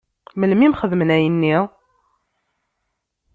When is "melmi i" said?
0.39-0.69